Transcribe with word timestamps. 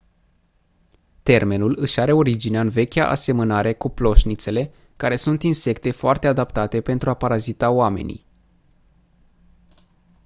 termenul 1.23 1.75
își 1.79 1.99
are 1.99 2.11
originea 2.11 2.61
în 2.61 2.69
vechea 2.69 3.07
asemănare 3.07 3.73
cu 3.73 3.89
ploșnițele 3.89 4.71
care 4.97 5.15
sunt 5.15 5.43
insecte 5.43 5.91
foarte 5.91 6.27
adaptate 6.27 6.81
pentru 6.81 7.09
a 7.09 7.13
parazita 7.13 7.71
oamenii 7.71 8.25